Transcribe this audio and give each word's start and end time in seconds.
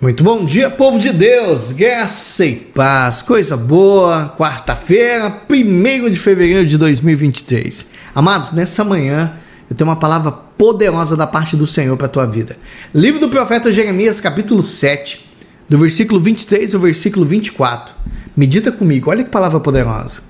Muito 0.00 0.24
bom 0.24 0.46
dia, 0.46 0.70
povo 0.70 0.98
de 0.98 1.12
Deus, 1.12 1.72
graça 1.72 2.46
e 2.46 2.56
paz, 2.56 3.20
coisa 3.20 3.54
boa, 3.54 4.34
quarta-feira, 4.34 5.42
1 5.46 6.08
de 6.08 6.18
fevereiro 6.18 6.66
de 6.66 6.78
2023. 6.78 7.86
Amados, 8.14 8.50
nessa 8.52 8.82
manhã 8.82 9.34
eu 9.68 9.76
tenho 9.76 9.90
uma 9.90 9.96
palavra 9.96 10.32
poderosa 10.32 11.18
da 11.18 11.26
parte 11.26 11.54
do 11.54 11.66
Senhor 11.66 11.98
para 11.98 12.06
a 12.06 12.08
tua 12.08 12.24
vida. 12.24 12.56
Livro 12.94 13.20
do 13.20 13.28
profeta 13.28 13.70
Jeremias, 13.70 14.22
capítulo 14.22 14.62
7, 14.62 15.28
do 15.68 15.76
versículo 15.76 16.18
23 16.18 16.74
ao 16.74 16.80
versículo 16.80 17.26
24. 17.26 17.94
Medita 18.34 18.72
comigo, 18.72 19.10
olha 19.10 19.22
que 19.22 19.28
palavra 19.28 19.60
poderosa. 19.60 20.22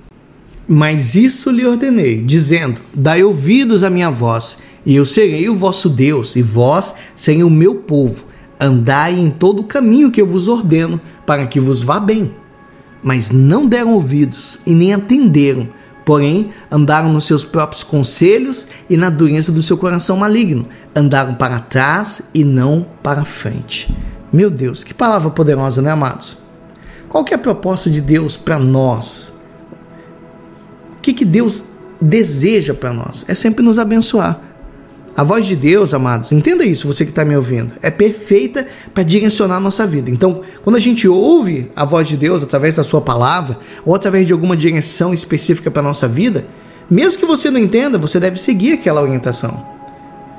Mas 0.67 1.15
isso 1.15 1.49
lhe 1.49 1.65
ordenei, 1.65 2.21
dizendo: 2.21 2.81
Dai 2.93 3.23
ouvidos 3.23 3.85
à 3.85 3.89
minha 3.89 4.09
voz, 4.09 4.57
e 4.85 4.97
eu 4.97 5.05
serei 5.05 5.47
o 5.47 5.55
vosso 5.55 5.87
Deus, 5.87 6.35
e 6.35 6.41
vós 6.41 6.93
serei 7.15 7.41
o 7.41 7.49
meu 7.49 7.75
povo 7.75 8.30
Andai 8.63 9.17
em 9.17 9.31
todo 9.31 9.61
o 9.61 9.63
caminho 9.63 10.11
que 10.11 10.21
eu 10.21 10.27
vos 10.27 10.47
ordeno, 10.47 11.01
para 11.25 11.47
que 11.47 11.59
vos 11.59 11.81
vá 11.81 11.99
bem. 11.99 12.31
Mas 13.01 13.31
não 13.31 13.65
deram 13.65 13.95
ouvidos 13.95 14.59
e 14.67 14.75
nem 14.75 14.93
atenderam, 14.93 15.67
porém 16.05 16.51
andaram 16.69 17.11
nos 17.11 17.25
seus 17.25 17.43
próprios 17.43 17.81
conselhos 17.81 18.67
e 18.87 18.95
na 18.95 19.09
dureza 19.09 19.51
do 19.51 19.63
seu 19.63 19.79
coração 19.79 20.15
maligno. 20.15 20.67
Andaram 20.95 21.33
para 21.33 21.59
trás 21.59 22.21
e 22.35 22.43
não 22.43 22.85
para 23.01 23.25
frente. 23.25 23.91
Meu 24.31 24.51
Deus, 24.51 24.83
que 24.83 24.93
palavra 24.93 25.31
poderosa, 25.31 25.81
né, 25.81 25.89
amados? 25.89 26.37
Qual 27.09 27.25
que 27.25 27.33
é 27.33 27.37
a 27.37 27.39
proposta 27.39 27.89
de 27.89 27.99
Deus 27.99 28.37
para 28.37 28.59
nós? 28.59 29.33
O 30.97 31.01
que, 31.01 31.13
que 31.13 31.25
Deus 31.25 31.71
deseja 31.99 32.75
para 32.75 32.93
nós? 32.93 33.25
É 33.27 33.33
sempre 33.33 33.65
nos 33.65 33.79
abençoar. 33.79 34.39
A 35.15 35.23
voz 35.23 35.45
de 35.45 35.55
Deus, 35.55 35.93
amados, 35.93 36.31
entenda 36.31 36.63
isso, 36.63 36.87
você 36.87 37.03
que 37.03 37.11
está 37.11 37.25
me 37.25 37.35
ouvindo, 37.35 37.73
é 37.81 37.91
perfeita 37.91 38.65
para 38.93 39.03
direcionar 39.03 39.57
a 39.57 39.59
nossa 39.59 39.85
vida. 39.85 40.09
Então, 40.09 40.41
quando 40.63 40.77
a 40.77 40.79
gente 40.79 41.07
ouve 41.07 41.69
a 41.75 41.83
voz 41.83 42.07
de 42.07 42.15
Deus 42.15 42.43
através 42.43 42.77
da 42.77 42.83
Sua 42.83 43.01
palavra 43.01 43.57
ou 43.85 43.93
através 43.93 44.25
de 44.25 44.31
alguma 44.31 44.55
direção 44.55 45.13
específica 45.13 45.69
para 45.69 45.81
a 45.81 45.83
nossa 45.83 46.07
vida, 46.07 46.45
mesmo 46.89 47.19
que 47.19 47.25
você 47.25 47.51
não 47.51 47.59
entenda, 47.59 47.97
você 47.97 48.19
deve 48.19 48.39
seguir 48.39 48.73
aquela 48.73 49.01
orientação. 49.01 49.65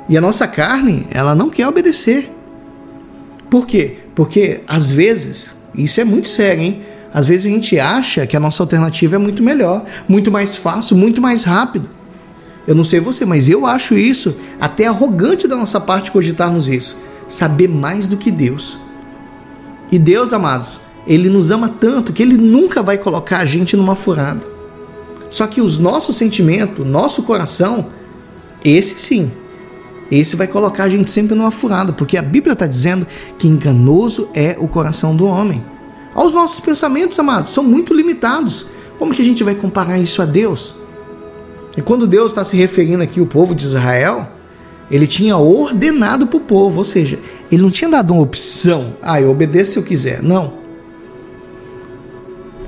E 0.09 0.17
a 0.17 0.21
nossa 0.21 0.49
carne, 0.49 1.07
ela 1.11 1.35
não 1.35 1.51
quer 1.51 1.69
obedecer. 1.69 2.31
Por 3.51 3.67
quê? 3.67 3.99
Porque 4.15 4.61
às 4.67 4.91
vezes, 4.91 5.55
isso 5.75 6.01
é 6.01 6.05
muito 6.05 6.29
sério, 6.29 6.63
hein? 6.63 6.83
Às 7.13 7.27
vezes 7.27 7.47
a 7.47 7.55
gente 7.55 7.79
acha 7.79 8.27
que 8.27 8.37
a 8.37 8.41
nossa 8.41 8.63
alternativa 8.63 9.17
é 9.17 9.19
muito 9.19 9.43
melhor, 9.43 9.85
muito 10.09 10.31
mais 10.31 10.57
fácil, 10.57 10.97
muito 10.97 11.21
mais 11.21 11.45
rápido. 11.45 11.89
Eu 12.67 12.75
não 12.75 12.85
sei 12.85 13.01
você, 13.01 13.25
mas 13.25 13.49
eu 13.49 13.67
acho 13.67 13.95
isso 13.95 14.35
até 14.61 14.87
arrogante 14.87 15.49
da 15.49 15.57
nossa 15.57 15.81
parte 15.81 16.11
cogitarmos 16.11 16.69
isso. 16.69 16.97
Saber 17.27 17.69
mais 17.69 18.09
do 18.09 18.17
que 18.17 18.31
Deus. 18.31 18.79
E 19.91 19.99
Deus, 19.99 20.33
amados, 20.33 20.81
Ele 21.07 21.29
nos 21.29 21.51
ama 21.51 21.69
tanto 21.69 22.13
que 22.13 22.23
Ele 22.23 22.37
nunca 22.37 22.83
vai 22.83 22.99
colocar 22.99 23.39
a 23.39 23.45
gente 23.45 23.77
numa 23.77 23.97
furada. 23.97 24.41
Só 25.31 25.47
que 25.47 25.61
os 25.61 25.79
nossos 25.79 26.17
sentimentos, 26.17 26.87
nosso 26.87 27.23
coração, 27.23 27.89
esse 28.65 28.99
sim, 28.99 29.31
esse 30.11 30.37
vai 30.37 30.47
colocar 30.47 30.85
a 30.85 30.89
gente 30.89 31.11
sempre 31.11 31.35
numa 31.35 31.51
furada, 31.51 31.93
porque 31.93 32.19
a 32.19 32.23
Bíblia 32.23 32.53
está 32.53 32.67
dizendo 32.67 33.07
que 33.39 33.49
enganoso 33.49 34.29
é 34.35 34.57
o 34.61 34.69
coração 34.69 35.17
do 35.17 35.25
homem. 35.25 35.65
Os 36.15 36.35
nossos 36.35 36.61
pensamentos, 36.61 37.19
amados, 37.19 37.51
são 37.51 37.65
muito 37.65 37.95
limitados. 37.95 38.67
Como 38.99 39.15
que 39.15 39.23
a 39.23 39.25
gente 39.25 39.43
vai 39.43 39.55
comparar 39.55 39.99
isso 39.99 40.21
a 40.21 40.27
Deus? 40.27 40.77
E 41.77 41.81
quando 41.83 42.07
Deus 42.07 42.33
está 42.33 42.45
se 42.45 42.57
referindo 42.57 43.03
aqui 43.03 43.21
ao 43.21 43.27
povo 43.27 43.55
de 43.55 43.65
Israel, 43.65 44.29
ele 44.91 45.07
tinha 45.07 45.37
ordenado 45.37 46.27
para 46.27 46.37
o 46.37 46.41
povo, 46.41 46.79
ou 46.79 46.85
seja, 46.85 47.19
ele 47.51 47.63
não 47.63 47.71
tinha 47.71 47.89
dado 47.89 48.13
uma 48.13 48.23
opção, 48.23 48.95
ah, 49.01 49.21
eu 49.21 49.31
obedeço 49.31 49.73
se 49.73 49.79
eu 49.79 49.83
quiser. 49.83 50.23
Não. 50.23 50.53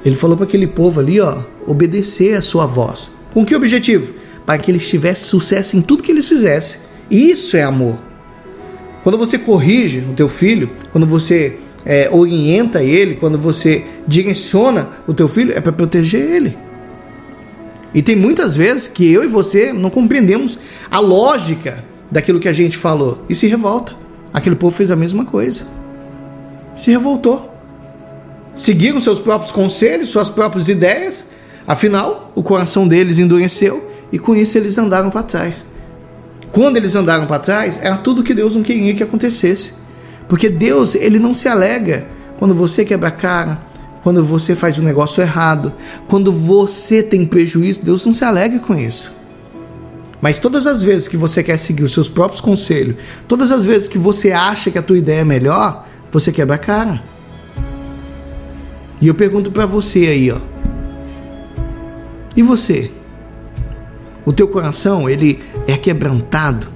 Ele 0.05 0.15
falou 0.15 0.37
para 0.37 0.47
aquele 0.47 0.67
povo 0.67 1.01
ali, 1.01 1.21
ó, 1.21 1.39
obedecer 1.67 2.35
a 2.35 2.41
sua 2.41 2.67
voz. 2.67 3.11
Com 3.33 3.45
que 3.45 3.55
objetivo? 3.55 4.13
Para 4.47 4.59
que 4.59 4.71
eles 4.71 4.89
tivessem 4.89 5.25
sucesso 5.25 5.77
em 5.77 5.83
tudo 5.83 6.03
que 6.03 6.13
eles 6.13 6.27
fizessem. 6.27 6.81
Isso 7.11 7.57
é 7.57 7.63
amor. 7.63 7.99
Quando 9.03 9.19
você 9.19 9.39
corrige 9.39 9.99
o 9.99 10.15
teu 10.15 10.29
filho, 10.29 10.71
quando 10.93 11.07
você 11.07 11.59
é, 11.85 12.09
orienta 12.11 12.83
ele, 12.83 13.17
quando 13.17 13.39
você 13.39 13.85
direciona 14.07 14.89
o 15.07 15.13
teu 15.13 15.29
filho, 15.29 15.53
é 15.53 15.61
para 15.61 15.73
proteger 15.73 16.21
ele. 16.21 16.57
E 17.95 18.03
tem 18.03 18.17
muitas 18.17 18.57
vezes 18.57 18.89
que 18.89 19.11
eu 19.11 19.23
e 19.23 19.29
você 19.29 19.73
não 19.73 19.89
compreendemos 19.89 20.59
a 20.91 20.99
lógica 20.99 21.85
daquilo 22.11 22.41
que 22.41 22.49
a 22.49 22.53
gente 22.53 22.77
falou 22.77 23.25
e 23.29 23.35
se 23.35 23.47
revolta. 23.47 23.95
Aquele 24.33 24.57
povo 24.57 24.75
fez 24.75 24.91
a 24.91 24.97
mesma 24.97 25.25
coisa. 25.25 25.65
Se 26.75 26.91
revoltou. 26.91 27.55
Seguiram 28.57 29.01
seus 29.01 29.21
próprios 29.21 29.53
conselhos, 29.53 30.09
suas 30.09 30.29
próprias 30.29 30.69
ideias. 30.69 31.31
Afinal, 31.67 32.33
o 32.35 32.43
coração 32.43 32.87
deles 32.87 33.19
endureceu 33.21 33.91
e 34.13 34.19
com 34.19 34.35
isso 34.35 34.59
eles 34.59 34.77
andaram 34.77 35.09
para 35.09 35.23
trás. 35.23 35.67
Quando 36.51 36.77
eles 36.77 36.95
andaram 36.95 37.27
para 37.27 37.39
trás, 37.39 37.81
era 37.83 37.97
tudo 37.97 38.23
que 38.23 38.35
Deus 38.35 38.57
não 38.57 38.63
queria 38.63 38.95
que 38.95 39.03
acontecesse. 39.03 39.75
Porque 40.29 40.49
Deus, 40.49 40.95
ele 40.95 41.19
não 41.19 41.35
se 41.35 41.49
alega 41.49 42.07
quando 42.39 42.55
você 42.55 42.85
quebra 42.85 43.09
a 43.09 43.13
cara, 43.13 43.61
quando 44.05 44.23
você 44.23 44.55
faz 44.55 44.79
um 44.79 44.83
negócio 44.83 45.23
errado, 45.23 45.73
quando 46.07 46.31
você 46.31 47.03
tem 47.03 47.25
prejuízo, 47.25 47.83
Deus 47.83 48.05
não 48.05 48.13
se 48.13 48.23
alegra 48.23 48.59
com 48.59 48.75
isso. 48.75 49.11
Mas 50.21 50.39
todas 50.39 50.67
as 50.67 50.83
vezes 50.83 51.09
que 51.09 51.17
você 51.17 51.43
quer 51.43 51.57
seguir 51.57 51.85
os 51.85 51.95
seus 51.95 52.07
próprios 52.07 52.43
conselhos, 52.43 52.97
todas 53.27 53.51
as 53.51 53.65
vezes 53.65 53.89
que 53.89 53.97
você 53.97 54.31
acha 54.31 54.71
que 54.71 54.77
a 54.77 54.83
tua 54.83 54.99
ideia 54.99 55.21
é 55.21 55.25
melhor, 55.25 55.89
você 56.13 56.31
quebra 56.31 56.57
a 56.57 56.59
cara. 56.59 57.03
E 59.01 59.09
eu 59.09 59.15
pergunto 59.15 59.51
para 59.51 59.65
você 59.65 60.01
aí, 60.01 60.31
ó. 60.31 60.39
E 62.37 62.43
você? 62.43 62.91
O 64.27 64.35
teu 64.35 64.49
coração, 64.49 65.09
ele 65.09 65.43
é 65.67 65.79
quebrantado 65.79 66.69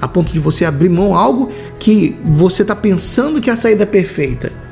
a 0.00 0.08
ponto 0.08 0.32
de 0.32 0.40
você 0.40 0.64
abrir 0.64 0.88
mão 0.88 1.14
algo 1.14 1.52
que 1.78 2.16
você 2.24 2.62
está 2.62 2.74
pensando 2.74 3.40
que 3.40 3.48
a 3.48 3.54
saída 3.54 3.84
é 3.84 3.86
perfeita 3.86 4.63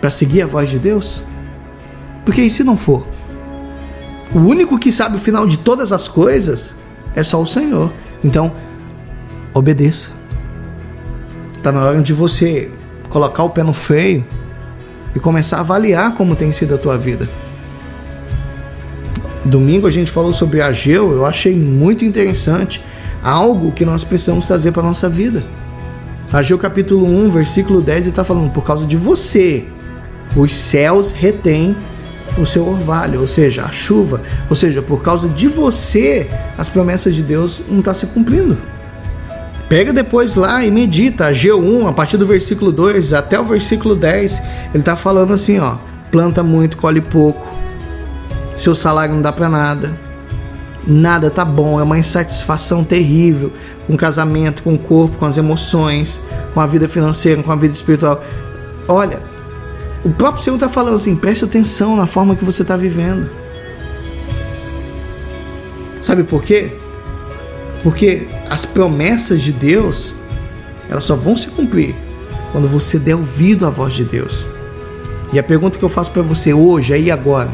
para 0.00 0.10
seguir 0.10 0.42
a 0.42 0.46
voz 0.46 0.70
de 0.70 0.78
Deus? 0.78 1.22
Porque 2.24 2.42
e 2.42 2.50
se 2.50 2.62
não 2.62 2.76
for? 2.76 3.06
O 4.34 4.40
único 4.40 4.78
que 4.78 4.92
sabe 4.92 5.16
o 5.16 5.20
final 5.20 5.46
de 5.46 5.56
todas 5.56 5.92
as 5.92 6.06
coisas 6.06 6.74
é 7.14 7.22
só 7.22 7.40
o 7.40 7.46
Senhor. 7.46 7.92
Então, 8.22 8.52
obedeça. 9.54 10.10
Está 11.56 11.72
na 11.72 11.82
hora 11.82 12.02
de 12.02 12.12
você 12.12 12.70
colocar 13.08 13.42
o 13.42 13.50
pé 13.50 13.62
no 13.62 13.72
freio 13.72 14.24
e 15.14 15.18
começar 15.18 15.56
a 15.56 15.60
avaliar 15.60 16.14
como 16.14 16.36
tem 16.36 16.52
sido 16.52 16.74
a 16.74 16.78
tua 16.78 16.96
vida. 16.96 17.28
Domingo 19.44 19.86
a 19.86 19.90
gente 19.90 20.10
falou 20.10 20.32
sobre 20.32 20.60
Ageu, 20.60 21.12
eu 21.12 21.24
achei 21.24 21.56
muito 21.56 22.04
interessante, 22.04 22.84
algo 23.22 23.72
que 23.72 23.84
nós 23.84 24.04
precisamos 24.04 24.46
trazer 24.46 24.72
para 24.72 24.82
nossa 24.82 25.08
vida. 25.08 25.46
Ageu 26.30 26.58
capítulo 26.58 27.06
1, 27.06 27.30
versículo 27.30 27.80
10, 27.80 28.00
ele 28.00 28.08
está 28.10 28.22
falando, 28.22 28.50
por 28.50 28.62
causa 28.62 28.84
de 28.86 28.96
você, 28.96 29.66
os 30.36 30.52
céus 30.52 31.12
retêm 31.12 31.76
o 32.36 32.46
seu 32.46 32.68
orvalho, 32.68 33.20
ou 33.20 33.26
seja, 33.26 33.64
a 33.64 33.72
chuva, 33.72 34.22
ou 34.48 34.54
seja, 34.54 34.82
por 34.82 35.02
causa 35.02 35.28
de 35.28 35.48
você, 35.48 36.28
as 36.56 36.68
promessas 36.68 37.14
de 37.14 37.22
Deus 37.22 37.60
não 37.68 37.78
estão 37.78 37.92
tá 37.92 37.94
se 37.94 38.06
cumprindo. 38.06 38.56
Pega 39.68 39.92
depois 39.92 40.34
lá 40.34 40.64
e 40.64 40.70
medita, 40.70 41.30
G1, 41.30 41.88
a 41.88 41.92
partir 41.92 42.16
do 42.16 42.26
versículo 42.26 42.72
2 42.72 43.12
até 43.12 43.38
o 43.38 43.44
versículo 43.44 43.94
10, 43.94 44.40
ele 44.72 44.78
está 44.78 44.96
falando 44.96 45.32
assim, 45.34 45.58
ó, 45.58 45.76
planta 46.10 46.42
muito, 46.42 46.76
colhe 46.76 47.00
pouco, 47.00 47.54
seu 48.56 48.74
salário 48.74 49.14
não 49.14 49.22
dá 49.22 49.30
para 49.30 49.48
nada, 49.48 49.98
nada 50.86 51.30
tá 51.30 51.44
bom, 51.44 51.78
é 51.78 51.82
uma 51.82 51.98
insatisfação 51.98 52.82
terrível 52.82 53.52
com 53.86 53.94
o 53.94 53.96
casamento, 53.96 54.62
com 54.62 54.74
o 54.74 54.78
corpo, 54.78 55.18
com 55.18 55.26
as 55.26 55.36
emoções, 55.36 56.20
com 56.54 56.60
a 56.60 56.66
vida 56.66 56.88
financeira, 56.88 57.42
com 57.42 57.52
a 57.52 57.56
vida 57.56 57.74
espiritual. 57.74 58.24
Olha, 58.86 59.20
o 60.04 60.10
próprio 60.10 60.42
Senhor 60.42 60.56
está 60.56 60.68
falando 60.68 60.94
assim: 60.94 61.16
preste 61.16 61.44
atenção 61.44 61.96
na 61.96 62.06
forma 62.06 62.36
que 62.36 62.44
você 62.44 62.62
está 62.62 62.76
vivendo. 62.76 63.30
Sabe 66.00 66.22
por 66.22 66.42
quê? 66.42 66.72
Porque 67.82 68.26
as 68.48 68.64
promessas 68.64 69.42
de 69.42 69.52
Deus, 69.52 70.14
elas 70.88 71.04
só 71.04 71.14
vão 71.14 71.36
se 71.36 71.48
cumprir 71.48 71.94
quando 72.52 72.68
você 72.68 72.98
der 72.98 73.14
ouvido 73.14 73.66
à 73.66 73.70
voz 73.70 73.94
de 73.94 74.04
Deus. 74.04 74.46
E 75.32 75.38
a 75.38 75.42
pergunta 75.42 75.78
que 75.78 75.84
eu 75.84 75.88
faço 75.88 76.10
para 76.10 76.22
você 76.22 76.54
hoje, 76.54 76.94
aí 76.94 77.10
agora, 77.10 77.50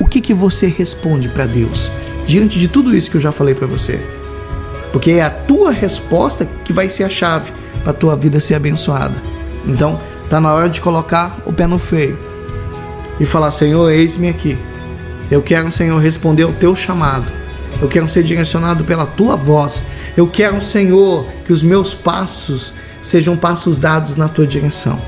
o 0.00 0.06
que 0.06 0.20
que 0.20 0.32
você 0.32 0.66
responde 0.66 1.28
para 1.28 1.46
Deus 1.46 1.90
diante 2.26 2.58
de 2.58 2.68
tudo 2.68 2.96
isso 2.96 3.10
que 3.10 3.16
eu 3.16 3.20
já 3.20 3.32
falei 3.32 3.54
para 3.54 3.66
você? 3.66 4.00
Porque 4.92 5.12
é 5.12 5.22
a 5.22 5.30
tua 5.30 5.70
resposta 5.70 6.46
que 6.64 6.72
vai 6.72 6.88
ser 6.88 7.04
a 7.04 7.10
chave 7.10 7.52
para 7.82 7.92
tua 7.92 8.16
vida 8.16 8.40
ser 8.40 8.54
abençoada. 8.54 9.22
Então, 9.66 10.00
Está 10.32 10.40
na 10.40 10.54
hora 10.54 10.70
de 10.70 10.80
colocar 10.80 11.36
o 11.44 11.52
pé 11.52 11.66
no 11.66 11.78
freio 11.78 12.18
e 13.20 13.26
falar: 13.26 13.50
Senhor, 13.50 13.90
eis-me 13.90 14.30
aqui. 14.30 14.56
Eu 15.30 15.42
quero, 15.42 15.70
Senhor, 15.70 15.98
responder 15.98 16.44
ao 16.44 16.54
teu 16.54 16.74
chamado. 16.74 17.30
Eu 17.82 17.86
quero 17.86 18.08
ser 18.08 18.22
direcionado 18.22 18.82
pela 18.82 19.04
tua 19.04 19.36
voz. 19.36 19.84
Eu 20.16 20.26
quero, 20.26 20.62
Senhor, 20.62 21.26
que 21.44 21.52
os 21.52 21.62
meus 21.62 21.92
passos 21.92 22.72
sejam 23.02 23.36
passos 23.36 23.76
dados 23.76 24.16
na 24.16 24.26
tua 24.26 24.46
direção. 24.46 24.98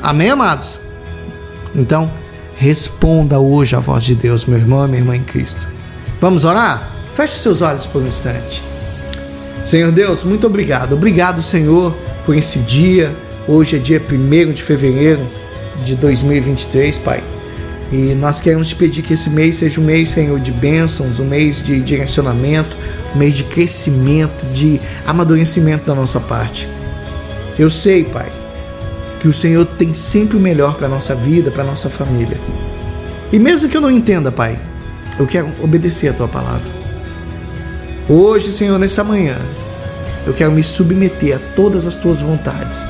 Amém, 0.00 0.30
amados? 0.30 0.80
Então, 1.74 2.10
responda 2.56 3.38
hoje 3.38 3.76
à 3.76 3.80
voz 3.80 4.02
de 4.02 4.14
Deus, 4.14 4.46
meu 4.46 4.58
irmão 4.58 4.82
e 4.86 4.88
minha 4.88 5.00
irmã 5.02 5.14
em 5.14 5.24
Cristo. 5.24 5.60
Vamos 6.22 6.46
orar? 6.46 6.90
Feche 7.12 7.34
seus 7.34 7.60
olhos 7.60 7.84
por 7.84 8.00
um 8.00 8.06
instante. 8.06 8.64
Senhor 9.62 9.92
Deus, 9.92 10.24
muito 10.24 10.46
obrigado. 10.46 10.94
Obrigado, 10.94 11.42
Senhor, 11.42 11.94
por 12.24 12.34
esse 12.34 12.60
dia. 12.60 13.14
Hoje 13.46 13.76
é 13.76 13.78
dia 13.78 14.00
1 14.00 14.52
de 14.52 14.62
fevereiro 14.62 15.20
de 15.84 15.94
2023, 15.96 16.96
Pai. 16.96 17.22
E 17.92 18.14
nós 18.14 18.40
queremos 18.40 18.70
te 18.70 18.74
pedir 18.74 19.02
que 19.02 19.12
esse 19.12 19.28
mês 19.28 19.56
seja 19.56 19.78
um 19.78 19.84
mês, 19.84 20.08
Senhor, 20.08 20.40
de 20.40 20.50
bênçãos, 20.50 21.20
um 21.20 21.26
mês 21.26 21.62
de 21.62 21.78
direcionamento, 21.80 22.74
um 23.14 23.18
mês 23.18 23.34
de 23.34 23.44
crescimento, 23.44 24.46
de 24.46 24.80
amadurecimento 25.06 25.84
da 25.84 25.94
nossa 25.94 26.18
parte. 26.20 26.66
Eu 27.58 27.68
sei, 27.68 28.04
Pai, 28.04 28.32
que 29.20 29.28
o 29.28 29.34
Senhor 29.34 29.66
tem 29.66 29.92
sempre 29.92 30.38
o 30.38 30.40
melhor 30.40 30.76
para 30.76 30.86
a 30.86 30.90
nossa 30.90 31.14
vida, 31.14 31.50
para 31.50 31.64
a 31.64 31.66
nossa 31.66 31.90
família. 31.90 32.40
E 33.30 33.38
mesmo 33.38 33.68
que 33.68 33.76
eu 33.76 33.82
não 33.82 33.90
entenda, 33.90 34.32
Pai, 34.32 34.58
eu 35.18 35.26
quero 35.26 35.52
obedecer 35.62 36.08
a 36.08 36.14
tua 36.14 36.28
palavra. 36.28 36.72
Hoje, 38.08 38.52
Senhor, 38.52 38.78
nessa 38.78 39.04
manhã, 39.04 39.36
eu 40.26 40.32
quero 40.32 40.50
me 40.50 40.62
submeter 40.62 41.36
a 41.36 41.38
todas 41.54 41.84
as 41.84 41.98
tuas 41.98 42.22
vontades. 42.22 42.86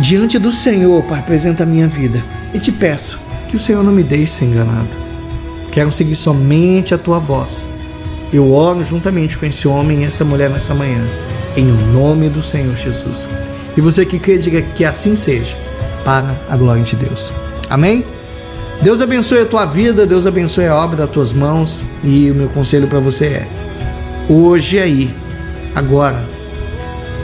Diante 0.00 0.38
do 0.38 0.52
Senhor, 0.52 1.02
Pai, 1.02 1.18
apresenta 1.18 1.64
a 1.64 1.66
minha 1.66 1.88
vida 1.88 2.22
e 2.54 2.60
te 2.60 2.70
peço 2.70 3.20
que 3.48 3.56
o 3.56 3.58
Senhor 3.58 3.82
não 3.82 3.92
me 3.92 4.04
deixe 4.04 4.34
ser 4.34 4.44
enganado. 4.44 4.96
Quero 5.72 5.90
seguir 5.90 6.14
somente 6.14 6.94
a 6.94 6.98
tua 6.98 7.18
voz. 7.18 7.68
Eu 8.32 8.52
oro 8.52 8.84
juntamente 8.84 9.36
com 9.36 9.44
esse 9.44 9.66
homem 9.66 10.02
e 10.02 10.04
essa 10.04 10.24
mulher 10.24 10.50
nessa 10.50 10.72
manhã, 10.72 11.02
em 11.56 11.64
nome 11.64 12.28
do 12.28 12.44
Senhor 12.44 12.76
Jesus. 12.76 13.28
E 13.76 13.80
você 13.80 14.06
que 14.06 14.20
crê, 14.20 14.38
diga 14.38 14.62
que 14.62 14.84
assim 14.84 15.16
seja, 15.16 15.56
para 16.04 16.40
a 16.48 16.56
glória 16.56 16.84
de 16.84 16.94
Deus. 16.94 17.32
Amém? 17.68 18.04
Deus 18.80 19.00
abençoe 19.00 19.40
a 19.40 19.46
tua 19.46 19.64
vida, 19.64 20.06
Deus 20.06 20.28
abençoe 20.28 20.66
a 20.66 20.76
obra 20.76 20.96
das 20.96 21.10
tuas 21.10 21.32
mãos. 21.32 21.82
E 22.04 22.30
o 22.30 22.34
meu 22.36 22.48
conselho 22.50 22.86
para 22.86 23.00
você 23.00 23.26
é: 23.26 23.48
hoje 24.28 24.78
aí, 24.78 25.10
agora, 25.74 26.24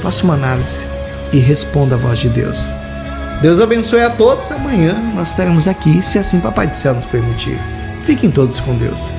faça 0.00 0.24
uma 0.24 0.34
análise 0.34 0.92
e 1.34 1.38
responda 1.40 1.96
a 1.96 1.98
voz 1.98 2.20
de 2.20 2.28
Deus. 2.28 2.72
Deus 3.42 3.60
abençoe 3.60 4.02
a 4.02 4.10
todos. 4.10 4.50
Amanhã 4.52 4.94
nós 5.14 5.28
estaremos 5.28 5.66
aqui, 5.66 6.00
se 6.00 6.18
assim 6.18 6.38
Papai 6.40 6.68
do 6.68 6.76
Céu 6.76 6.94
nos 6.94 7.06
permitir. 7.06 7.58
Fiquem 8.02 8.30
todos 8.30 8.60
com 8.60 8.76
Deus. 8.76 9.10